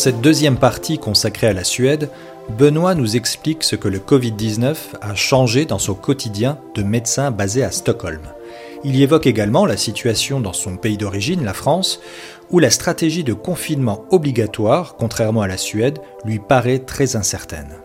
cette 0.00 0.22
deuxième 0.22 0.56
partie 0.56 0.98
consacrée 0.98 1.48
à 1.48 1.52
la 1.52 1.62
Suède, 1.62 2.08
Benoît 2.58 2.94
nous 2.94 3.16
explique 3.16 3.62
ce 3.62 3.76
que 3.76 3.86
le 3.86 3.98
Covid-19 3.98 4.74
a 5.02 5.14
changé 5.14 5.66
dans 5.66 5.78
son 5.78 5.92
quotidien 5.92 6.58
de 6.74 6.82
médecin 6.82 7.30
basé 7.30 7.62
à 7.62 7.70
Stockholm. 7.70 8.22
Il 8.82 8.96
y 8.96 9.02
évoque 9.02 9.26
également 9.26 9.66
la 9.66 9.76
situation 9.76 10.40
dans 10.40 10.54
son 10.54 10.78
pays 10.78 10.96
d'origine, 10.96 11.44
la 11.44 11.52
France, 11.52 12.00
où 12.48 12.60
la 12.60 12.70
stratégie 12.70 13.24
de 13.24 13.34
confinement 13.34 14.06
obligatoire, 14.10 14.96
contrairement 14.96 15.42
à 15.42 15.48
la 15.48 15.58
Suède, 15.58 15.98
lui 16.24 16.38
paraît 16.38 16.78
très 16.78 17.14
incertaine. 17.14 17.76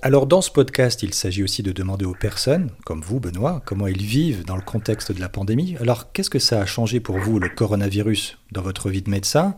Alors 0.00 0.26
dans 0.26 0.40
ce 0.40 0.50
podcast, 0.50 1.02
il 1.02 1.12
s'agit 1.12 1.42
aussi 1.42 1.62
de 1.62 1.72
demander 1.72 2.06
aux 2.06 2.16
personnes, 2.18 2.70
comme 2.86 3.02
vous 3.02 3.20
Benoît, 3.20 3.60
comment 3.66 3.86
ils 3.86 4.02
vivent 4.02 4.46
dans 4.46 4.56
le 4.56 4.62
contexte 4.62 5.12
de 5.12 5.20
la 5.20 5.28
pandémie. 5.28 5.76
Alors 5.78 6.10
qu'est-ce 6.12 6.30
que 6.30 6.38
ça 6.38 6.62
a 6.62 6.64
changé 6.64 7.00
pour 7.00 7.18
vous, 7.18 7.38
le 7.38 7.50
coronavirus, 7.50 8.38
dans 8.50 8.62
votre 8.62 8.88
vie 8.88 9.02
de 9.02 9.10
médecin? 9.10 9.56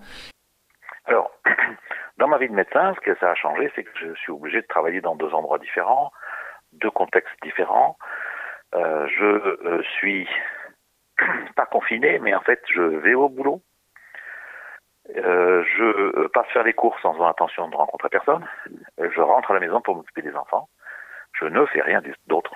Dans 2.19 2.29
ma 2.29 2.39
vie 2.39 2.49
de 2.49 2.55
médecin, 2.55 2.95
ce 2.95 3.01
que 3.01 3.15
ça 3.19 3.31
a 3.31 3.35
changé, 3.35 3.71
c'est 3.75 3.85
que 3.85 3.91
je 3.99 4.15
suis 4.15 4.33
obligé 4.33 4.61
de 4.63 4.67
travailler 4.67 5.01
dans 5.01 5.17
deux 5.17 5.33
endroits 5.35 5.59
différents, 5.59 6.13
deux 6.73 6.91
contextes 6.91 7.35
différents. 7.43 7.99
Euh, 8.75 9.07
je 9.09 9.25
euh, 9.25 9.83
suis 9.99 10.29
pas 11.57 11.67
confiné, 11.67 12.19
mais 12.19 12.35
en 12.35 12.41
fait, 12.41 12.63
je 12.73 12.83
vais 12.83 13.15
au 13.15 13.29
boulot. 13.29 13.61
Euh, 15.17 15.63
je 15.77 16.27
passe 16.29 16.49
faire 16.49 16.65
les 16.65 16.73
courses 16.73 17.05
en 17.05 17.13
faisant 17.13 17.29
attention 17.29 17.69
de 17.69 17.77
rencontrer 17.77 18.09
personne. 18.09 18.45
Je 18.99 19.21
rentre 19.21 19.51
à 19.51 19.55
la 19.55 19.61
maison 19.61 19.81
pour 19.81 19.95
m'occuper 19.95 20.23
des 20.23 20.35
enfants. 20.35 20.69
Je 21.33 21.45
ne 21.45 21.65
fais 21.67 21.83
rien 21.83 22.03
d'autre. 22.27 22.53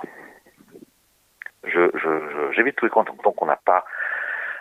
Je, 1.65 1.91
je, 1.95 2.53
j'évite 2.53 2.77
tous 2.77 2.87
les 2.87 2.91
contacts 2.91 3.21
qu'on 3.23 3.47
n'a 3.47 3.61
pas 3.65 3.85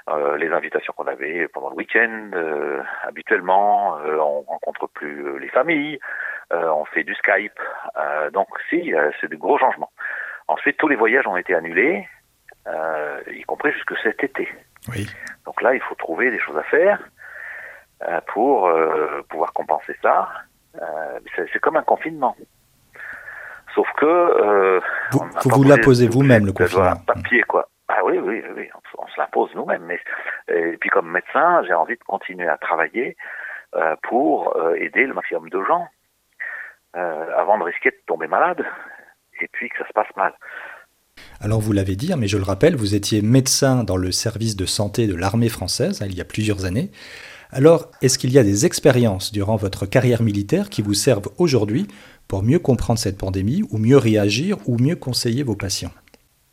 euh, 0.10 0.38
les 0.38 0.50
invitations 0.50 0.94
qu'on 0.96 1.08
avait 1.08 1.48
pendant 1.50 1.70
le 1.70 1.76
week-end. 1.76 2.32
Euh, 2.34 2.82
habituellement, 3.04 3.98
euh, 4.00 4.18
on 4.18 4.42
rencontre 4.42 4.88
plus 4.88 5.40
les 5.40 5.50
familles. 5.50 6.00
on 6.52 6.86
fait 6.86 7.04
du 7.04 7.14
Skype. 7.16 7.60
donc 8.34 8.48
si, 8.70 8.94
c'est 9.20 9.30
de 9.30 9.36
gros 9.36 9.60
changements. 9.60 9.92
Ensuite, 10.48 10.78
tous 10.78 10.88
les 10.88 10.96
voyages 10.96 11.28
ont 11.28 11.38
été 11.38 11.54
annulés, 11.54 12.08
y 13.32 13.44
compris 13.44 13.72
jusque 13.72 13.96
cet 14.02 14.24
été. 14.24 14.48
Oui. 14.88 15.08
Donc 15.46 15.62
là, 15.62 15.76
il 15.76 15.82
faut 15.82 15.96
trouver 15.96 16.32
des 16.32 16.40
choses 16.40 16.58
à 16.58 16.64
faire 16.64 17.00
pour 18.34 18.72
pouvoir 19.30 19.54
compenser 19.54 19.96
ça. 20.02 20.28
c'est 21.36 21.60
comme 21.60 21.78
un 21.78 21.84
confinement. 21.84 22.36
Sauf 23.76 23.88
que 23.98 24.82
vous 25.12 25.20
vous, 25.20 25.50
vous 25.52 25.64
l'imposez 25.64 26.08
vous-même 26.08 26.48
le 26.48 26.54
confinement. 26.54 26.96
Papier 27.06 27.44
quoi. 27.44 27.70
Ah 27.92 28.06
oui, 28.06 28.20
oui, 28.20 28.44
oui, 28.56 28.70
on, 28.98 29.08
se 29.08 29.20
l'impose 29.20 29.50
nous-mêmes. 29.56 29.84
Mais 29.84 30.00
et 30.48 30.78
puis 30.78 30.90
comme 30.92 31.10
médecin, 31.10 31.64
j'ai 31.68 31.74
envie 31.74 31.96
de 31.96 32.04
continuer 32.04 32.48
à 32.48 32.58
travailler 32.58 33.18
euh, 33.76 33.96
pour 34.04 34.56
euh, 34.56 34.76
aider 34.76 35.06
le 35.06 35.14
maximum 35.16 35.50
de 35.50 35.64
gens 35.64 35.88
euh, 36.96 37.26
avant 37.36 37.58
de 37.58 37.64
risquer 37.64 37.90
de 37.90 38.00
tomber 38.06 38.28
malade 38.28 38.64
et 39.42 39.48
puis 39.52 39.70
que 39.70 39.78
ça 39.80 39.88
se 39.88 39.94
passe 39.94 40.16
mal. 40.16 40.34
Alors 41.42 41.60
vous 41.60 41.72
l'avez 41.72 41.96
dit, 41.96 42.14
hein, 42.14 42.18
mais 42.18 42.28
je 42.28 42.38
le 42.38 42.44
rappelle, 42.44 42.76
vous 42.76 42.94
étiez 42.94 43.24
médecin 43.24 43.84
dans 43.84 43.98
le 43.98 44.12
service 44.12 44.56
de 44.56 44.66
santé 44.66 45.08
de 45.08 45.16
l'armée 45.16 45.50
française 45.50 46.02
hein, 46.02 46.06
il 46.08 46.16
y 46.16 46.22
a 46.22 46.26
plusieurs 46.26 46.66
années. 46.66 46.92
Alors, 47.52 47.90
est-ce 48.04 48.20
qu'il 48.20 48.32
y 48.32 48.38
a 48.38 48.44
des 48.44 48.68
expériences 48.68 49.32
durant 49.32 49.56
votre 49.56 49.88
carrière 49.88 50.22
militaire 50.22 50.70
qui 50.70 50.84
vous 50.84 50.94
servent 50.94 51.30
aujourd'hui 51.40 51.88
pour 52.28 52.44
mieux 52.44 52.60
comprendre 52.60 53.00
cette 53.00 53.18
pandémie 53.18 53.64
ou 53.72 53.80
mieux 53.80 53.98
réagir 53.98 54.58
ou 54.68 54.78
mieux 54.78 54.96
conseiller 54.96 55.42
vos 55.42 55.56
patients? 55.56 55.92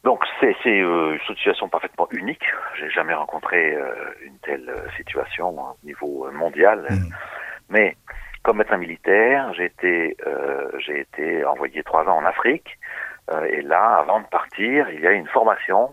Donc 0.06 0.24
c'est 0.38 0.54
euh, 0.68 1.14
une 1.14 1.34
situation 1.34 1.68
parfaitement 1.68 2.06
unique. 2.12 2.44
J'ai 2.78 2.88
jamais 2.90 3.12
rencontré 3.12 3.74
euh, 3.74 3.92
une 4.24 4.38
telle 4.38 4.68
euh, 4.68 4.88
situation 4.96 5.48
au 5.58 5.76
niveau 5.82 6.30
mondial. 6.32 6.86
Mm. 6.88 7.08
Mais 7.70 7.96
comme 8.44 8.58
médecin 8.58 8.76
militaire, 8.76 9.52
j'ai 9.54 9.64
été 9.64 10.16
j'ai 10.78 11.00
été 11.00 11.44
envoyé 11.44 11.82
trois 11.82 12.04
ans 12.04 12.18
en 12.18 12.24
Afrique. 12.24 12.78
et 13.48 13.60
là, 13.62 13.96
avant 13.98 14.20
de 14.20 14.26
partir, 14.26 14.88
il 14.90 15.00
y 15.00 15.06
a 15.08 15.10
une 15.10 15.26
formation 15.26 15.90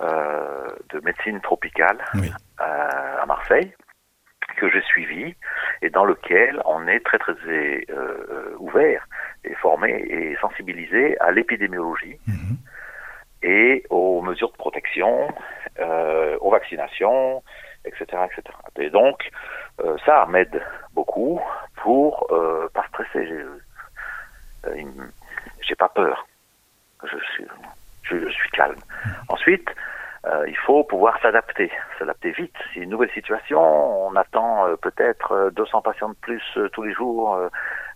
de 0.00 0.98
médecine 1.04 1.40
tropicale 1.40 1.98
à 2.58 3.24
Marseille 3.26 3.72
que 4.56 4.68
j'ai 4.72 4.82
suivi 4.82 5.36
et 5.82 5.90
dans 5.90 6.04
lequel 6.04 6.60
on 6.64 6.88
est 6.88 7.04
très 7.04 7.20
très 7.20 7.36
ouvert 8.58 9.06
et 9.44 9.54
formé 9.54 9.90
et 10.08 10.36
sensibilisé 10.40 11.16
à 11.20 11.30
l'épidémiologie. 11.30 12.18
Mm-hmm 12.28 12.56
et 13.44 13.84
aux 13.90 14.22
mesures 14.22 14.50
de 14.50 14.56
protection, 14.56 15.28
euh, 15.78 16.36
aux 16.40 16.50
vaccinations, 16.50 17.42
etc., 17.84 18.04
etc. 18.24 18.42
Et 18.78 18.90
donc, 18.90 19.30
euh, 19.80 19.96
ça 20.06 20.26
m'aide 20.26 20.62
beaucoup 20.94 21.40
pour 21.82 22.26
euh, 22.32 22.68
pas 22.72 22.86
stresser. 22.88 23.28
Euh, 24.66 24.82
j'ai 25.60 25.74
pas 25.74 25.90
peur. 25.90 26.26
Je 27.02 27.18
suis, 27.32 27.46
je, 28.04 28.28
suis 28.30 28.50
calme. 28.50 28.80
Ensuite, 29.28 29.68
euh, 30.24 30.46
il 30.48 30.56
faut 30.56 30.84
pouvoir 30.84 31.20
s'adapter, 31.20 31.70
s'adapter 31.98 32.30
vite. 32.30 32.56
C'est 32.72 32.80
une 32.80 32.88
nouvelle 32.88 33.10
situation. 33.10 33.60
On 33.60 34.16
attend 34.16 34.66
euh, 34.66 34.76
peut-être 34.76 35.50
200 35.54 35.82
patients 35.82 36.08
de 36.08 36.14
plus 36.14 36.42
tous 36.72 36.82
les 36.82 36.94
jours 36.94 37.38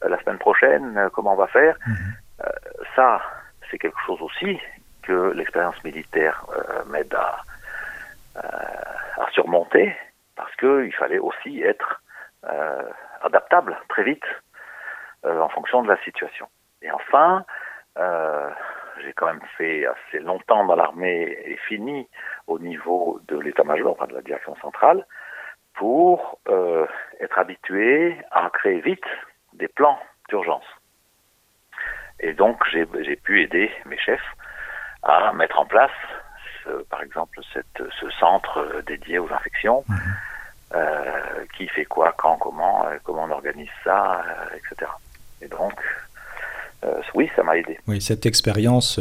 la 0.02 0.20
semaine 0.22 0.38
prochaine. 0.38 1.08
comment 1.14 1.32
on 1.32 1.36
va 1.36 1.46
faire 1.46 1.76
mhm. 1.86 2.14
Ça, 2.94 3.22
c'est 3.70 3.78
quelque 3.78 3.98
chose 4.06 4.20
aussi 4.20 4.60
que 5.08 5.32
l'expérience 5.32 5.82
militaire 5.84 6.44
euh, 6.50 6.84
m'aide 6.84 7.14
à, 7.14 7.40
euh, 8.36 9.22
à, 9.24 9.30
surmonter, 9.32 9.96
parce 10.36 10.54
qu'il 10.56 10.94
fallait 10.94 11.18
aussi 11.18 11.62
être 11.62 12.02
euh, 12.44 12.82
adaptable 13.22 13.76
très 13.88 14.04
vite 14.04 14.26
en 15.24 15.48
fonction 15.48 15.82
de 15.82 15.88
la 15.88 15.96
situation. 16.04 16.46
Et 16.80 16.92
enfin, 16.92 17.44
j'ai 19.02 19.12
quand 19.14 19.26
même 19.26 19.42
fait 19.56 19.84
assez 19.84 20.20
longtemps 20.20 20.64
dans 20.64 20.76
l'armée 20.76 21.36
et 21.44 21.56
fini 21.66 22.08
au 22.46 22.60
niveau 22.60 23.20
de 23.26 23.36
l'état-major, 23.36 23.90
enfin 23.90 24.06
de 24.06 24.14
la 24.14 24.22
direction 24.22 24.54
centrale, 24.62 25.04
pour 25.74 26.38
être 27.20 27.36
habitué 27.36 28.16
à 28.30 28.48
créer 28.50 28.80
vite 28.80 29.04
des 29.54 29.66
plans 29.66 29.98
d'urgence. 30.28 30.68
Et 32.20 32.32
donc 32.32 32.62
j'ai 32.70 33.16
pu 33.16 33.42
aider 33.42 33.72
mes 33.86 33.98
chefs 33.98 34.30
à 35.02 35.32
mettre 35.32 35.58
en 35.58 35.66
place, 35.66 35.90
par 36.90 37.02
exemple, 37.02 37.40
cette, 37.52 37.82
ce 37.98 38.10
centre 38.10 38.82
dédié 38.86 39.18
aux 39.18 39.32
infections. 39.32 39.84
Mhm. 39.88 39.98
Euh, 40.74 41.46
qui 41.56 41.66
fait 41.66 41.86
quoi, 41.86 42.14
quand, 42.18 42.36
comment, 42.36 42.86
euh, 42.86 42.98
comment 43.02 43.24
on 43.24 43.30
organise 43.30 43.70
ça, 43.82 44.20
euh, 44.20 44.56
etc. 44.56 44.90
Et 45.40 45.48
donc, 45.48 45.72
oui, 47.14 47.30
ça 47.34 47.42
m'a 47.42 47.56
aidé. 47.56 47.78
Oui, 47.86 48.02
cette 48.02 48.26
expérience 48.26 49.00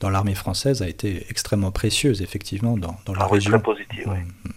dans 0.00 0.10
l'armée 0.10 0.34
française 0.34 0.82
a 0.82 0.88
été 0.88 1.24
extrêmement 1.30 1.70
précieuse, 1.70 2.22
effectivement, 2.22 2.76
dans, 2.76 2.96
dans 3.06 3.14
la 3.14 3.22
ah, 3.22 3.28
région. 3.28 3.52
Très 3.52 3.62
positive, 3.62 4.04
oui. 4.08 4.18
Mhm. 4.18 4.52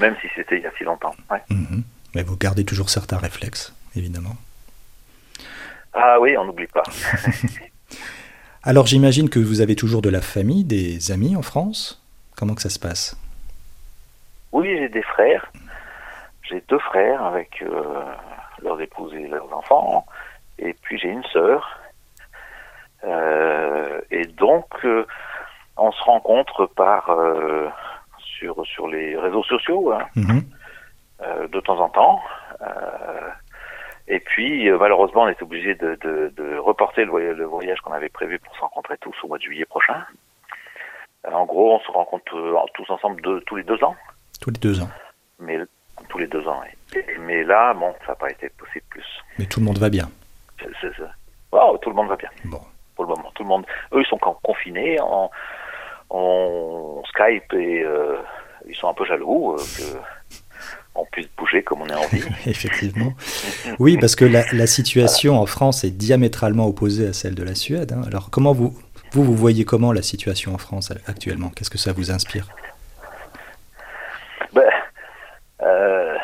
Même 0.00 0.16
si 0.20 0.26
c'était 0.34 0.56
il 0.56 0.62
y 0.62 0.66
a 0.66 0.72
si 0.76 0.82
longtemps. 0.82 1.14
Mhm. 1.48 1.84
Mais 2.16 2.24
vous 2.24 2.36
gardez 2.36 2.64
toujours 2.64 2.90
certains 2.90 3.18
réflexes, 3.18 3.72
évidemment. 3.94 4.36
Ah 5.92 6.18
oui, 6.20 6.36
on 6.36 6.44
n'oublie 6.44 6.66
pas. 6.66 6.82
Alors 8.62 8.86
j'imagine 8.86 9.30
que 9.30 9.38
vous 9.38 9.62
avez 9.62 9.74
toujours 9.74 10.02
de 10.02 10.10
la 10.10 10.20
famille, 10.20 10.64
des 10.64 11.12
amis 11.12 11.34
en 11.34 11.42
France 11.42 12.00
Comment 12.36 12.54
que 12.54 12.62
ça 12.62 12.70
se 12.70 12.78
passe? 12.78 13.16
Oui, 14.52 14.68
j'ai 14.78 14.88
des 14.88 15.02
frères. 15.02 15.52
J'ai 16.42 16.62
deux 16.68 16.78
frères 16.78 17.22
avec 17.22 17.62
euh, 17.62 18.02
leurs 18.62 18.80
épouses 18.80 19.14
et 19.14 19.28
leurs 19.28 19.54
enfants. 19.54 20.06
Et 20.58 20.72
puis 20.72 20.98
j'ai 20.98 21.08
une 21.08 21.24
sœur. 21.24 21.78
Euh, 23.04 24.00
et 24.10 24.24
donc 24.24 24.66
euh, 24.84 25.06
on 25.76 25.92
se 25.92 26.02
rencontre 26.02 26.64
par 26.66 27.14
sur 28.18 28.66
sur 28.66 28.88
les 28.88 29.18
réseaux 29.18 29.44
sociaux 29.44 29.92
hein, 29.92 30.06
mhm. 30.16 30.42
de 31.52 31.60
temps 31.60 31.78
en 31.78 31.88
temps. 31.90 32.20
Et 34.10 34.18
puis, 34.18 34.68
euh, 34.68 34.76
malheureusement, 34.76 35.22
on 35.22 35.28
est 35.28 35.40
obligé 35.40 35.76
de, 35.76 35.96
de, 36.02 36.32
de, 36.36 36.58
reporter 36.58 37.04
le 37.04 37.12
voyage, 37.12 37.36
le 37.36 37.44
voyage 37.44 37.80
qu'on 37.80 37.92
avait 37.92 38.08
prévu 38.08 38.40
pour 38.40 38.52
se 38.56 38.60
rencontrer 38.60 38.98
tous 38.98 39.14
au 39.22 39.28
mois 39.28 39.38
de 39.38 39.44
juillet 39.44 39.64
prochain. 39.64 40.04
Euh, 41.26 41.30
en 41.30 41.46
gros, 41.46 41.76
on 41.76 41.78
se 41.78 41.90
rencontre 41.92 42.36
euh, 42.36 42.56
tous 42.74 42.90
ensemble 42.90 43.20
de, 43.22 43.38
tous 43.46 43.54
les 43.54 43.62
deux 43.62 43.82
ans. 43.84 43.94
Tous 44.40 44.50
les 44.50 44.58
deux 44.58 44.80
ans. 44.82 44.90
Mais 45.38 45.60
tous 46.08 46.18
les 46.18 46.26
deux 46.26 46.46
ans. 46.48 46.60
Oui. 46.92 47.02
mais 47.20 47.44
là, 47.44 47.72
bon, 47.72 47.94
ça 48.00 48.08
n'a 48.08 48.14
pas 48.16 48.30
été 48.30 48.48
possible 48.48 48.84
plus. 48.90 49.06
Mais 49.38 49.46
tout 49.46 49.60
le 49.60 49.66
monde 49.66 49.78
va 49.78 49.88
bien. 49.88 50.10
C'est, 50.58 50.92
ça. 50.96 51.10
Oh, 51.52 51.78
tout 51.80 51.90
le 51.90 51.94
monde 51.94 52.08
va 52.08 52.16
bien. 52.16 52.30
Bon. 52.46 52.60
Pour 52.96 53.04
le 53.04 53.10
moment, 53.14 53.30
tout 53.36 53.44
le 53.44 53.48
monde. 53.48 53.64
Eux, 53.92 54.00
ils 54.00 54.06
sont 54.06 54.18
confinés 54.18 55.00
en, 55.00 55.30
en 56.10 57.02
Skype 57.10 57.52
et 57.52 57.84
euh, 57.84 58.16
ils 58.66 58.74
sont 58.74 58.88
un 58.88 58.94
peu 58.94 59.04
jaloux 59.04 59.54
que 59.56 59.96
puisse 61.10 61.28
bouger 61.36 61.62
comme 61.62 61.82
on 61.82 61.86
est 61.86 61.94
envie. 61.94 62.22
Effectivement. 62.46 63.12
Oui, 63.78 63.98
parce 63.98 64.16
que 64.16 64.24
la, 64.24 64.66
situation 64.66 65.38
en 65.38 65.46
France 65.46 65.84
est 65.84 65.90
diamétralement 65.90 66.66
opposée 66.66 67.08
à 67.08 67.12
celle 67.12 67.34
de 67.34 67.42
la 67.42 67.54
Suède. 67.54 67.92
Hein. 67.92 68.02
Alors, 68.06 68.30
comment 68.30 68.52
vous, 68.52 68.72
vous, 69.12 69.24
vous 69.24 69.34
voyez 69.34 69.64
comment 69.64 69.92
la 69.92 70.02
situation 70.02 70.54
en 70.54 70.58
France 70.58 70.92
actuellement? 71.06 71.50
Qu'est-ce 71.50 71.70
que 71.70 71.78
ça 71.78 71.92
vous 71.92 72.10
inspire? 72.10 72.46
Ben, 74.52 74.70
euh, 75.62 76.16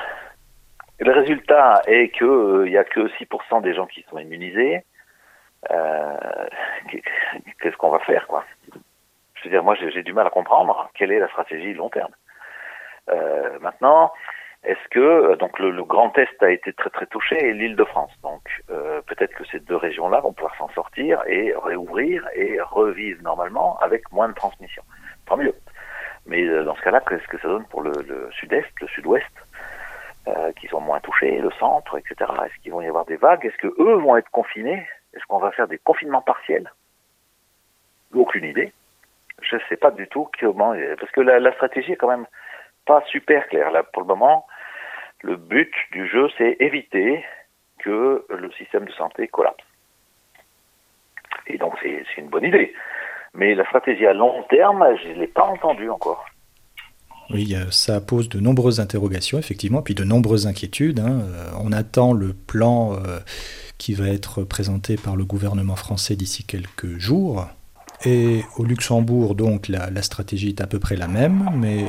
Le 1.01 1.13
résultat 1.13 1.83
est 1.87 2.11
qu'il 2.17 2.71
n'y 2.71 2.77
a 2.77 2.85
que 2.85 3.09
6% 3.19 3.63
des 3.63 3.75
gens 3.75 3.87
qui 3.87 4.05
sont 4.11 4.19
immunisés, 4.19 4.85
qu'est-ce 7.61 7.77
qu'on 7.77 7.91
va 7.91 7.99
faire 8.01 8.27
quoi? 8.29 8.45
Je 9.35 9.45
veux 9.45 9.51
dire, 9.51 9.65
moi 9.65 9.75
j'ai 9.75 10.03
du 10.03 10.13
mal 10.13 10.27
à 10.27 10.31
comprendre 10.31 10.91
quelle 10.95 11.13
est 11.13 11.19
la 11.19 11.29
stratégie 11.29 11.75
long 11.75 11.91
terme. 11.91 12.13
maintenant, 13.61 14.13
est-ce 14.67 14.89
que 14.91 14.99
euh, 14.99 15.37
donc 15.37 15.59
le, 15.61 15.85
Grand 15.85 16.17
Est 16.19 16.43
a 16.43 16.51
été 16.51 16.73
très 16.73 16.91
très 16.91 17.07
touché 17.07 17.37
et 17.39 17.53
l'Île-de-France. 17.53 18.11
Donc 18.23 18.43
euh, 18.71 19.01
peut-être 19.03 19.33
que 19.35 19.45
ces 19.47 19.61
deux 19.61 19.77
régions-là 19.77 20.21
vont 20.21 20.33
pouvoir 20.33 20.57
s'en 20.57 20.69
sortir 20.71 21.23
et 21.29 21.55
réouvrir 21.55 22.27
et 22.35 22.61
revivre 22.61 23.23
normalement 23.23 23.79
avec 23.79 24.11
moins 24.11 24.29
de 24.29 24.35
transmission. 24.35 24.83
Tant 25.27 25.37
mieux. 25.37 25.55
Mais 26.27 26.43
euh, 26.43 26.65
dans 26.65 26.75
ce 26.75 26.83
cas-là, 26.83 27.01
qu'est-ce 27.09 27.29
que 27.29 27.39
ça 27.39 27.47
donne 27.47 27.65
pour 27.67 27.83
le, 27.83 27.93
Sud-Est, 28.33 28.69
le 28.81 28.89
Sud-Ouest, 28.89 29.31
qui 30.57 30.67
sont 30.67 30.81
moins 30.81 30.99
touchés, 30.99 31.39
le 31.39 31.53
centre, 31.53 31.97
etc. 31.97 32.29
Est-ce 32.45 32.61
qu'il 32.61 32.73
vont 32.73 32.81
y 32.81 32.89
avoir 32.89 33.05
des 33.05 33.15
vagues? 33.15 33.47
Est-ce 33.47 33.59
que 33.59 33.69
eux 33.81 33.95
vont 33.95 34.17
être 34.17 34.29
confinés? 34.31 34.85
Est-ce 35.15 35.25
qu'on 35.27 35.39
va 35.39 35.53
faire 35.53 35.69
des 35.69 35.79
confinements 35.79 36.21
partiels? 36.21 36.69
Aucune 38.13 38.45
idée. 38.45 38.73
Je 39.41 39.55
ne 39.55 39.61
sais 39.69 39.77
pas 39.77 39.93
du 39.93 40.09
tout 40.09 40.29
comment, 40.41 40.75
parce 40.99 41.13
que 41.13 41.21
la, 41.21 41.39
la 41.39 41.53
stratégie 41.53 41.93
est 41.93 41.97
quand 41.97 42.09
même 42.09 42.27
pas 42.87 43.03
super 43.11 43.47
claire 43.49 43.71
là 43.71 43.83
pour 43.83 44.03
le 44.03 44.09
moment 44.09 44.47
le 45.23 45.37
but 45.37 45.73
du 45.93 46.09
jeu, 46.09 46.29
c'est 46.39 46.57
éviter 46.61 47.25
que 47.79 48.25
le 48.29 48.51
système 48.53 48.85
de 48.85 48.93
santé 48.93 49.29
collapse. 49.29 49.65
Et 51.47 51.59
donc 51.59 51.75
c'est 51.83 52.05
une 52.19 52.29
bonne 52.29 52.45
idée. 52.45 52.73
Mais 53.35 53.55
la 53.55 53.65
stratégie 53.67 54.07
à 54.07 54.15
long 54.15 54.43
terme, 54.49 54.85
je 55.03 55.09
ne 55.09 55.15
l'ai 55.15 55.27
pas 55.27 55.45
entendue 55.45 55.91
encore. 55.91 56.25
Oui, 57.31 57.57
ça 57.71 58.01
pose 58.01 58.29
de 58.29 58.39
nombreuses 58.39 58.79
interrogations, 58.79 59.39
effectivement, 59.39 59.83
puis 59.83 59.95
de 59.95 60.05
nombreuses 60.05 60.47
inquiétudes. 60.47 61.01
Hein. 61.01 61.23
Euh, 61.23 61.51
on 61.61 61.73
attend 61.73 62.13
le 62.13 62.33
plan 62.33 62.95
euh, 62.95 63.19
qui 63.79 63.95
va 63.95 64.07
être 64.09 64.45
présenté 64.45 64.97
par 64.97 65.17
le 65.17 65.25
gouvernement 65.25 65.75
français 65.75 66.15
d'ici 66.15 66.45
quelques 66.45 66.99
jours. 66.99 67.47
Et 68.05 68.43
au 68.59 68.65
Luxembourg, 68.65 69.35
donc, 69.35 69.67
la, 69.67 69.91
la, 69.91 70.03
stratégie 70.03 70.51
est 70.51 70.61
à 70.61 70.69
peu 70.69 70.79
près 70.79 70.95
la 70.95 71.09
même, 71.09 71.51
mais 71.57 71.87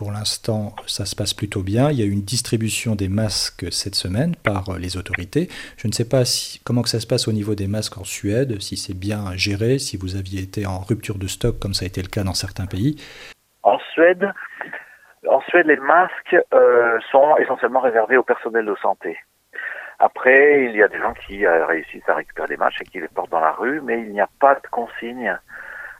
pour 0.00 0.12
l'instant, 0.12 0.72
ça 0.86 1.04
se 1.04 1.14
passe 1.14 1.34
plutôt 1.34 1.60
bien. 1.60 1.90
Il 1.90 2.00
y 2.00 2.02
a 2.02 2.06
eu 2.06 2.10
une 2.10 2.24
distribution 2.24 2.94
des 2.94 3.10
masques 3.10 3.66
cette 3.70 3.94
semaine 3.94 4.34
par 4.34 4.78
les 4.78 4.96
autorités. 4.96 5.48
Je 5.76 5.88
ne 5.88 5.92
sais 5.92 6.08
pas 6.08 6.24
si, 6.24 6.58
comment 6.64 6.80
que 6.80 6.88
ça 6.88 7.00
se 7.00 7.06
passe 7.06 7.28
au 7.28 7.32
niveau 7.32 7.54
des 7.54 7.68
masques 7.68 7.98
en 7.98 8.04
Suède, 8.04 8.62
si 8.62 8.78
c'est 8.78 8.98
bien 8.98 9.36
géré, 9.36 9.78
si 9.78 9.98
vous 9.98 10.16
aviez 10.16 10.40
été 10.40 10.64
en 10.64 10.78
rupture 10.78 11.18
de 11.18 11.26
stock 11.26 11.58
comme 11.58 11.74
ça 11.74 11.84
a 11.84 11.88
été 11.88 12.00
le 12.00 12.08
cas 12.08 12.24
dans 12.24 12.32
certains 12.32 12.64
pays. 12.64 12.96
En 13.62 13.78
Suède, 13.92 14.32
en 15.28 15.42
Suède 15.42 15.66
les 15.66 15.76
masques 15.76 16.36
euh, 16.54 16.98
sont 17.12 17.36
essentiellement 17.36 17.80
réservés 17.80 18.16
au 18.16 18.22
personnel 18.22 18.64
de 18.64 18.76
santé. 18.80 19.18
Après, 19.98 20.64
il 20.64 20.76
y 20.76 20.82
a 20.82 20.88
des 20.88 20.98
gens 20.98 21.12
qui 21.26 21.44
euh, 21.44 21.66
réussissent 21.66 22.08
à 22.08 22.14
récupérer 22.14 22.48
des 22.48 22.56
masques 22.56 22.80
et 22.80 22.86
qui 22.86 23.00
les 23.00 23.08
portent 23.08 23.32
dans 23.32 23.40
la 23.40 23.52
rue, 23.52 23.82
mais 23.82 24.00
il 24.00 24.12
n'y 24.12 24.22
a 24.22 24.30
pas 24.40 24.54
de 24.54 24.66
consigne 24.70 25.36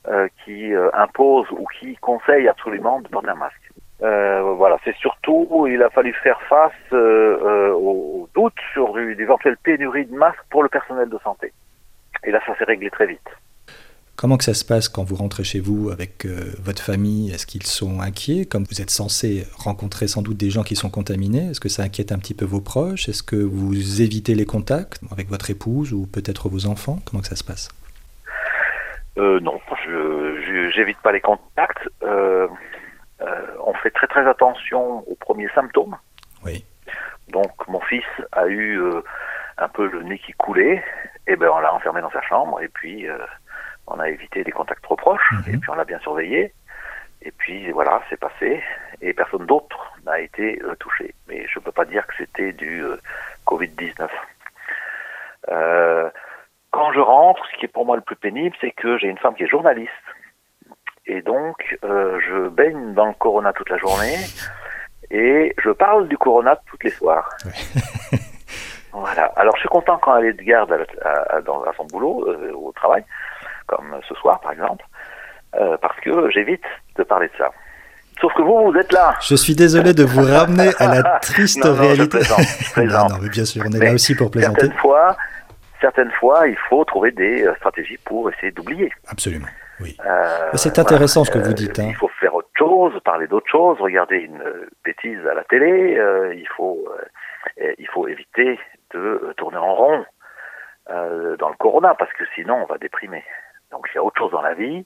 euh, 0.09 0.27
qui 0.43 0.73
impose 0.95 1.49
ou 1.51 1.67
qui 1.79 1.97
conseille 1.97 2.49
absolument 2.49 3.03
de 3.03 3.09
porter 3.09 3.29
un 3.29 3.35
masque. 3.35 3.71
Euh, 4.03 4.55
voilà, 4.57 4.79
c'est 4.85 4.97
surtout, 4.97 5.67
il 5.71 5.83
a 5.83 5.91
fallu 5.91 6.15
faire 6.23 6.41
face 6.49 6.73
euh, 6.93 7.39
euh, 7.43 7.73
aux 7.73 8.29
doutes 8.35 8.55
sur 8.73 8.97
une 8.97 9.21
éventuelle 9.21 9.57
pénurie 9.63 10.07
de 10.07 10.15
masques 10.15 10.45
pour 10.51 10.63
le 10.63 10.69
personnel 10.69 11.09
de 11.09 11.19
santé. 11.23 11.53
Et 12.25 12.31
là, 12.31 12.41
ça 12.47 12.57
s'est 12.57 12.65
réglé 12.65 12.91
très 12.91 13.07
vite. 13.07 13.29
Comment 14.17 14.37
que 14.37 14.45
ça 14.45 14.55
se 14.55 14.65
passe 14.65 14.89
quand 14.89 15.03
vous 15.03 15.17
rentrez 15.17 15.45
chez 15.45 15.61
vous 15.61 15.91
avec 15.91 16.27
votre 16.63 16.83
famille? 16.83 17.31
Est-ce 17.31 17.47
qu'ils 17.47 17.63
sont 17.63 18.01
inquiets? 18.01 18.45
Comme 18.45 18.65
vous 18.65 18.83
êtes 18.83 18.91
censé 18.91 19.47
rencontrer 19.57 20.09
sans 20.09 20.21
doute 20.21 20.37
des 20.37 20.51
gens 20.51 20.63
qui 20.63 20.77
sont 20.77 20.91
contaminés, 20.91 21.51
est-ce 21.51 21.61
que 21.61 21.71
ça 21.71 21.85
inquiète 21.85 22.13
un 22.13 22.19
petit 22.19 22.35
peu 22.35 22.45
vos 22.45 22.61
proches? 22.61 23.09
Est-ce 23.09 23.23
que 23.23 23.37
vous 23.37 24.03
évitez 24.03 24.35
les 24.35 24.45
contacts 24.45 25.01
avec 25.11 25.29
votre 25.29 25.49
épouse 25.49 25.95
ou 25.95 26.07
peut-être 26.07 26.51
vos 26.51 26.67
enfants? 26.67 26.99
Comment 27.07 27.23
que 27.23 27.29
ça 27.29 27.37
se 27.37 27.45
passe? 27.45 27.71
Non, 29.17 29.59
je 29.87 30.71
j'évite 30.75 30.99
pas 30.99 31.13
les 31.13 31.21
contacts. 31.21 31.89
Euh, 32.03 32.47
on 33.65 33.75
fait 33.75 33.91
très 33.91 34.07
très 34.07 34.27
attention 34.29 35.05
aux 35.09 35.15
premiers 35.17 35.51
symptômes. 35.55 35.97
Oui. 36.45 36.65
Donc 37.29 37.53
mon 37.69 37.81
fils 37.81 38.05
a 38.33 38.47
eu 38.47 38.81
euh, 38.81 39.03
un 39.59 39.69
peu 39.69 39.87
le 39.87 40.03
nez 40.03 40.19
qui 40.19 40.33
coulait, 40.33 40.83
et 41.27 41.37
ben 41.37 41.49
on 41.49 41.61
l'a 41.61 41.75
enfermé 41.75 42.01
dans 42.01 42.11
sa 42.11 42.23
chambre 42.23 42.61
et 42.61 42.69
puis 42.69 43.09
euh, 43.09 43.19
on 43.87 43.99
a 43.99 44.09
évité 44.09 44.43
des 44.45 44.53
contacts 44.53 44.83
trop 44.83 44.97
proches 44.97 45.33
mhm. 45.33 45.55
et 45.55 45.59
puis 45.59 45.71
on 45.71 45.75
l'a 45.75 45.85
bien 45.85 45.99
surveillé. 46.01 46.53
Et 47.23 47.33
puis 47.33 47.71
voilà, 47.73 48.03
c'est 48.09 48.19
passé 48.19 48.63
et 49.03 49.13
personne 49.13 49.45
d'autre 49.45 49.93
n'a 50.07 50.21
été 50.21 50.59
touché. 50.79 51.15
Mais 51.29 51.47
je 51.49 51.59
ne 51.59 51.65
peux 51.65 51.73
pas 51.73 51.85
dire 51.85 52.07
que 52.07 52.15
c'était 52.17 52.53
du 52.53 52.83
Covid-19. 53.47 54.09
quand 56.71 56.93
je 56.93 57.01
rentre, 57.01 57.45
ce 57.53 57.59
qui 57.59 57.67
est 57.67 57.69
pour 57.69 57.85
moi 57.85 57.97
le 57.97 58.03
plus 58.03 58.17
pénible, 58.17 58.57
c'est 58.63 58.71
que 58.71 58.97
j'ai 58.97 59.09
une 59.09 59.19
femme 59.19 59.35
qui 59.35 59.43
est 59.43 59.49
journaliste 59.49 59.93
et 61.11 61.23
donc, 61.23 61.77
euh, 61.85 62.21
je 62.21 62.49
baigne 62.49 62.95
dans 62.95 63.07
le 63.07 63.15
Corona 63.15 63.53
toute 63.53 63.69
la 63.69 63.79
journée 63.79 64.15
et 65.11 65.53
je 65.61 65.71
parle 65.71 66.07
du 66.07 66.17
Corona 66.17 66.57
toutes 66.71 66.85
les 66.85 66.91
soirs. 66.91 67.29
voilà. 68.93 69.25
Alors, 69.35 69.57
je 69.57 69.61
suis 69.63 69.69
content 69.69 69.99
quand 69.99 70.17
elle 70.19 70.27
est 70.27 70.33
de 70.35 70.43
garde 70.43 70.73
à, 71.03 71.37
à, 71.37 71.73
son 71.77 71.85
boulot, 71.87 72.29
euh, 72.29 72.53
au 72.53 72.71
travail, 72.71 73.05
comme 73.67 73.97
ce 74.09 74.15
soir 74.15 74.39
par 74.39 74.53
exemple, 74.53 74.85
euh, 75.57 75.77
parce 75.79 75.99
que 75.99 76.31
j'évite 76.31 76.63
de 76.97 77.03
parler 77.03 77.27
de 77.27 77.39
ça. 77.39 77.51
Sauf 78.21 78.33
que 78.35 78.43
vous, 78.43 78.71
vous 78.71 78.79
êtes 78.79 78.93
là. 78.93 79.17
Je 79.21 79.35
suis 79.35 79.57
désolé 79.57 79.93
de 79.95 80.05
vous 80.05 80.23
ramener 80.23 80.71
à 80.79 80.95
la 80.95 81.03
triste 81.23 81.65
réalité. 81.65 82.19
non, 82.77 83.09
non, 83.09 83.17
mais 83.21 83.31
bien 83.31 83.45
sûr, 83.45 83.65
on 83.67 83.73
est 83.73 83.85
là 83.85 83.95
aussi 83.95 84.15
pour 84.15 84.31
plaisanter. 84.31 84.61
Certaines 84.61 84.79
fois, 84.79 85.17
certaines 85.81 86.13
fois, 86.13 86.47
il 86.47 86.57
faut 86.69 86.85
trouver 86.85 87.11
des 87.11 87.49
stratégies 87.57 87.99
pour 88.05 88.31
essayer 88.31 88.53
d'oublier. 88.53 88.93
Absolument. 89.09 89.49
Oui. 89.81 89.97
Euh, 90.05 90.51
c'est 90.55 90.79
intéressant 90.79 91.25
ce 91.25 91.31
que 91.31 91.39
vous 91.39 91.55
dites. 91.55 91.79
Hein. 91.79 91.89
Il 91.89 91.97
faut 91.97 92.09
faire 92.21 92.35
autre 92.35 92.51
chose, 92.57 92.93
parler 93.05 93.27
d'autre 93.27 93.49
chose, 93.49 93.81
regarder 93.81 94.19
une 94.19 94.43
euh, 94.43 94.69
bêtise 94.85 95.25
à 95.27 95.35
la 95.35 95.45
télé. 95.45 95.97
Euh, 95.97 96.35
il 96.35 96.47
faut, 96.49 96.87
il 97.79 97.89
faut 97.89 98.07
éviter 98.09 98.59
de 98.93 99.33
tourner 99.37 99.59
en 99.59 99.75
rond 99.75 100.05
dans 100.89 101.49
le 101.49 101.57
corona 101.57 101.95
parce 101.95 102.13
que 102.15 102.25
sinon 102.35 102.63
on 102.63 102.67
va 102.67 102.77
déprimer. 102.77 103.23
Donc 103.71 103.89
il 103.93 103.95
y 103.95 103.99
a 103.99 104.03
autre 104.03 104.19
chose 104.19 104.33
dans 104.33 104.43
la 104.43 104.55
vie. 104.55 104.85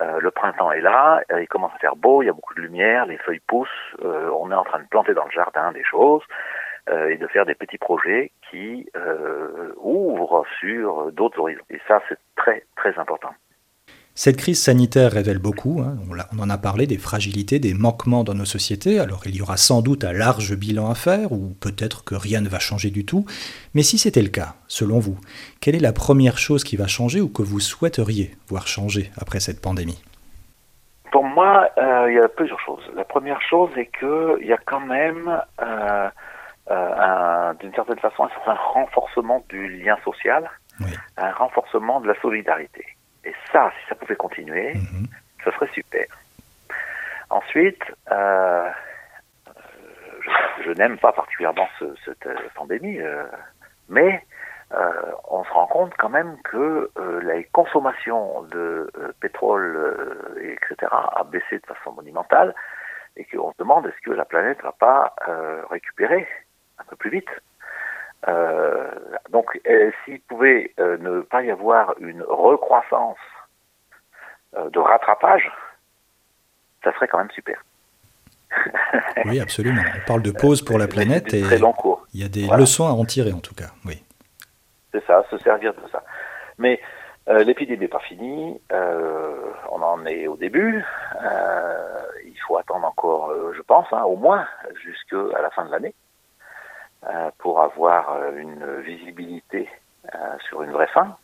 le 0.00 0.30
printemps 0.30 0.72
est 0.72 0.80
là, 0.80 1.20
il 1.38 1.46
commence 1.48 1.72
à 1.74 1.78
faire 1.78 1.96
beau, 1.96 2.22
il 2.22 2.26
y 2.26 2.28
a 2.30 2.32
beaucoup 2.32 2.54
de 2.54 2.62
lumière, 2.62 3.04
les 3.04 3.18
feuilles 3.18 3.42
poussent, 3.46 3.68
on 4.02 4.50
est 4.50 4.54
en 4.54 4.64
train 4.64 4.78
de 4.78 4.88
planter 4.88 5.12
dans 5.12 5.26
le 5.26 5.30
jardin 5.30 5.72
des 5.72 5.84
choses 5.84 6.22
et 6.90 7.18
de 7.18 7.26
faire 7.26 7.44
des 7.44 7.54
petits 7.54 7.76
projets 7.76 8.32
qui 8.50 8.88
ouvrent 9.76 10.46
sur 10.60 11.12
d'autres 11.12 11.38
horizons. 11.40 11.66
Et 11.68 11.80
ça, 11.86 12.00
c'est 12.08 12.18
très 12.36 12.64
très 12.76 12.98
important. 12.98 13.34
Cette 14.16 14.36
crise 14.36 14.62
sanitaire 14.62 15.10
révèle 15.10 15.40
beaucoup, 15.40 15.80
hein, 15.80 15.96
on 16.32 16.38
en 16.38 16.48
a 16.48 16.56
parlé, 16.56 16.86
des 16.86 16.98
fragilités, 16.98 17.58
des 17.58 17.74
manquements 17.74 18.22
dans 18.22 18.34
nos 18.34 18.44
sociétés, 18.44 19.00
alors 19.00 19.22
il 19.26 19.34
y 19.34 19.42
aura 19.42 19.56
sans 19.56 19.82
doute 19.82 20.04
un 20.04 20.12
large 20.12 20.54
bilan 20.54 20.88
à 20.88 20.94
faire, 20.94 21.32
ou 21.32 21.52
peut-être 21.60 22.04
que 22.04 22.14
rien 22.14 22.40
ne 22.40 22.48
va 22.48 22.60
changer 22.60 22.90
du 22.90 23.04
tout, 23.04 23.26
mais 23.74 23.82
si 23.82 23.98
c'était 23.98 24.22
le 24.22 24.28
cas, 24.28 24.54
selon 24.68 25.00
vous, 25.00 25.18
quelle 25.60 25.74
est 25.74 25.80
la 25.80 25.92
première 25.92 26.38
chose 26.38 26.62
qui 26.62 26.76
va 26.76 26.86
changer 26.86 27.20
ou 27.20 27.28
que 27.28 27.42
vous 27.42 27.58
souhaiteriez 27.58 28.36
voir 28.46 28.68
changer 28.68 29.10
après 29.20 29.40
cette 29.40 29.60
pandémie? 29.60 30.00
Pour 31.10 31.24
moi, 31.24 31.68
euh, 31.76 32.06
il 32.08 32.14
y 32.14 32.20
a 32.20 32.28
plusieurs 32.28 32.60
choses. 32.60 32.88
La 32.94 33.04
première 33.04 33.42
chose 33.42 33.70
est 33.76 33.90
qu'il 33.98 34.46
y 34.46 34.52
a 34.52 34.58
quand 34.64 34.80
même, 34.80 35.42
euh, 35.60 36.08
euh, 36.70 37.54
d'une 37.54 37.74
certaine 37.74 37.98
façon, 37.98 38.28
un 38.46 38.54
renforcement 38.54 39.44
du 39.48 39.82
lien 39.82 39.96
social, 40.04 40.48
un 41.16 41.32
renforcement 41.32 42.00
de 42.00 42.06
la 42.06 42.14
solidarité. 42.20 42.84
Et 43.24 43.34
ça, 43.52 43.72
si 43.78 43.88
ça 43.88 43.94
pouvait 43.94 44.16
continuer, 44.16 44.74
mhm. 44.74 45.06
ce 45.44 45.50
serait 45.50 45.70
super. 45.72 46.06
Ensuite, 47.30 47.82
euh, 48.12 48.70
je, 50.64 50.70
n'aime 50.72 50.98
pas 50.98 51.12
particulièrement 51.12 51.68
cette 52.04 52.26
euh, 52.26 52.36
pandémie, 52.54 53.00
euh, 53.00 53.24
mais 53.88 54.24
on 55.28 55.44
se 55.44 55.50
rend 55.50 55.66
compte 55.68 55.92
quand 55.98 56.08
même 56.08 56.36
que 56.42 56.90
la 57.22 57.40
consommation 57.52 58.42
de 58.50 58.90
pétrole, 59.20 59.78
etc., 60.40 60.90
a 60.90 61.22
baissé 61.30 61.60
de 61.60 61.66
façon 61.66 61.92
monumentale 61.92 62.52
et 63.16 63.24
qu'on 63.24 63.52
se 63.52 63.58
demande 63.58 63.86
est-ce 63.86 64.00
que 64.02 64.10
la 64.10 64.24
planète 64.24 64.60
va 64.62 64.72
pas 64.72 65.14
récupérer 65.70 66.26
un 66.78 66.84
peu 66.84 66.96
plus 66.96 67.10
vite. 67.10 67.30
Euh, 68.28 68.90
donc, 69.34 69.60
euh, 69.68 69.90
s'il 70.04 70.20
pouvait 70.20 70.70
euh, 70.78 70.96
ne 70.98 71.20
pas 71.22 71.42
y 71.42 71.50
avoir 71.50 71.96
une 71.98 72.22
recroissance 72.22 73.18
de 74.70 74.78
rattrapage, 74.78 75.50
ça 76.84 76.92
serait 76.92 77.08
quand 77.08 77.18
même 77.18 77.32
super. 77.32 77.60
oui, 79.24 79.40
absolument. 79.40 79.82
On 79.96 80.06
parle 80.06 80.22
de 80.22 80.30
pause 80.30 80.62
pour 80.62 80.78
la 80.78 80.86
planète 80.86 81.34
et 81.34 81.40
il 81.40 82.20
y 82.20 82.24
a 82.24 82.28
des 82.28 82.46
leçons 82.56 82.86
à 82.86 82.92
en 82.92 83.04
tirer 83.04 83.32
en 83.32 83.40
tout 83.40 83.56
cas. 83.56 83.70
Oui. 83.84 84.04
C'est 84.92 85.04
ça, 85.04 85.24
se 85.28 85.38
servir 85.38 85.74
de 85.74 85.80
ça. 85.90 86.04
Mais 86.58 86.80
l'épidémie 87.26 87.80
n'est 87.80 87.88
pas 87.88 87.98
finie, 87.98 88.60
on 88.70 89.82
en 89.82 90.06
est 90.06 90.28
au 90.28 90.36
début. 90.36 90.84
il 92.24 92.38
faut 92.46 92.56
attendre 92.56 92.86
encore, 92.86 93.34
je 93.56 93.62
pense, 93.62 93.88
hein, 93.90 94.04
au 94.04 94.14
moins 94.14 94.46
jusqu'à 94.84 95.42
la 95.42 95.50
fin 95.50 95.64
de 95.64 95.72
l'année. 95.72 95.94
Pour 97.38 97.60
avoir 97.60 98.32
une 98.36 98.80
visibilité 98.80 99.68
sur 100.48 100.62
une 100.62 100.70
vraie 100.70 100.88
fin. 100.88 101.16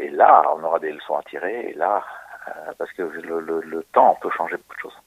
et 0.00 0.10
là, 0.10 0.42
on 0.56 0.64
aura 0.64 0.78
des 0.78 0.92
leçons 0.92 1.16
à 1.16 1.22
tirer. 1.22 1.70
Et 1.70 1.74
là, 1.74 2.02
parce 2.78 2.92
que 2.92 3.02
le, 3.02 3.40
le 3.60 3.84
temps 3.92 4.16
peut 4.20 4.30
changer 4.36 4.56
beaucoup 4.56 4.74
de 4.76 4.80
choses. 4.80 4.98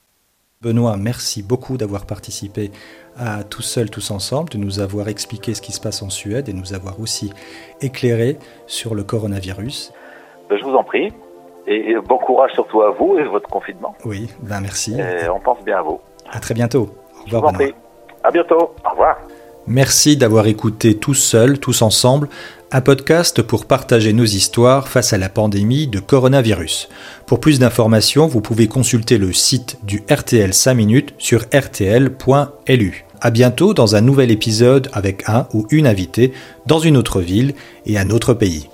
Benoît, 0.64 0.96
merci 0.96 1.42
beaucoup 1.42 1.76
d'avoir 1.76 2.06
participé 2.06 2.70
à 3.18 3.44
Tous 3.44 3.60
Seuls, 3.60 3.90
Tous 3.90 4.10
Ensemble, 4.10 4.48
de 4.48 4.56
nous 4.56 4.80
avoir 4.80 5.08
expliqué 5.08 5.52
ce 5.52 5.60
qui 5.60 5.72
se 5.72 5.80
passe 5.80 6.02
en 6.02 6.08
Suède 6.08 6.48
et 6.48 6.54
nous 6.54 6.72
avoir 6.72 7.00
aussi 7.00 7.32
éclairé 7.82 8.38
sur 8.66 8.94
le 8.94 9.04
coronavirus. 9.04 9.92
Ben, 10.48 10.56
je 10.56 10.64
vous 10.64 10.74
en 10.74 10.82
prie. 10.84 11.12
Et 11.66 11.94
bon 11.96 12.18
courage 12.18 12.52
surtout 12.52 12.82
à 12.82 12.90
vous 12.90 13.18
et 13.18 13.24
votre 13.24 13.48
confinement. 13.48 13.94
Oui, 14.04 14.30
ben 14.40 14.60
merci. 14.60 14.96
on 15.30 15.40
pense 15.40 15.62
bien 15.64 15.78
à 15.78 15.82
vous. 15.82 16.00
À 16.30 16.38
très 16.38 16.54
bientôt. 16.54 16.90
Au 17.20 17.24
revoir. 17.24 17.24
Je 17.26 17.36
vous 17.36 17.44
en 17.44 17.52
prie. 17.52 17.74
À 18.24 18.30
bientôt. 18.30 18.74
Au 18.84 18.90
revoir. 18.90 19.16
Merci 19.66 20.16
d'avoir 20.16 20.46
écouté 20.46 20.94
Tous 20.96 21.14
Seuls, 21.14 21.58
Tous 21.58 21.82
Ensemble, 21.82 22.28
un 22.70 22.80
podcast 22.80 23.40
pour 23.40 23.66
partager 23.66 24.12
nos 24.12 24.24
histoires 24.24 24.88
face 24.88 25.12
à 25.12 25.18
la 25.18 25.28
pandémie 25.28 25.86
de 25.86 26.00
coronavirus. 26.00 26.88
Pour 27.26 27.40
plus 27.40 27.58
d'informations, 27.58 28.26
vous 28.26 28.40
pouvez 28.40 28.66
consulter 28.66 29.16
le 29.16 29.32
site 29.32 29.78
du 29.82 30.02
RTL 30.10 30.52
5 30.52 30.74
minutes 30.74 31.14
sur 31.18 31.44
rtl.lu. 31.54 33.04
À 33.20 33.30
bientôt 33.30 33.72
dans 33.72 33.96
un 33.96 34.00
nouvel 34.00 34.30
épisode 34.30 34.90
avec 34.92 35.28
un 35.28 35.46
ou 35.54 35.66
une 35.70 35.86
invitée 35.86 36.32
dans 36.66 36.78
une 36.78 36.96
autre 36.96 37.20
ville 37.20 37.54
et 37.86 37.96
un 37.96 38.10
autre 38.10 38.34
pays. 38.34 38.68